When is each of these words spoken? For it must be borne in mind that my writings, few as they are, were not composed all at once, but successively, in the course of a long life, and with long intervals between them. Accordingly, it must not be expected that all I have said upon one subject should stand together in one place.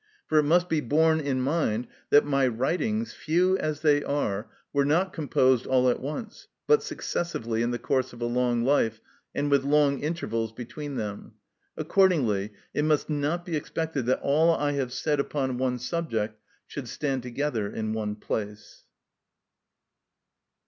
For 0.25 0.39
it 0.39 0.43
must 0.45 0.67
be 0.67 0.81
borne 0.81 1.19
in 1.19 1.41
mind 1.41 1.85
that 2.09 2.25
my 2.25 2.47
writings, 2.47 3.13
few 3.13 3.55
as 3.59 3.81
they 3.81 4.03
are, 4.03 4.49
were 4.73 4.83
not 4.83 5.13
composed 5.13 5.67
all 5.67 5.89
at 5.91 5.99
once, 5.99 6.47
but 6.65 6.81
successively, 6.81 7.61
in 7.61 7.69
the 7.69 7.77
course 7.77 8.11
of 8.11 8.19
a 8.19 8.25
long 8.25 8.63
life, 8.63 8.99
and 9.35 9.51
with 9.51 9.63
long 9.63 9.99
intervals 9.99 10.53
between 10.53 10.95
them. 10.95 11.33
Accordingly, 11.77 12.51
it 12.73 12.81
must 12.83 13.11
not 13.11 13.45
be 13.45 13.55
expected 13.55 14.07
that 14.07 14.21
all 14.21 14.55
I 14.55 14.71
have 14.71 14.91
said 14.91 15.19
upon 15.19 15.59
one 15.59 15.77
subject 15.77 16.41
should 16.65 16.87
stand 16.87 17.21
together 17.21 17.71
in 17.71 17.93
one 17.93 18.15
place. 18.15 18.85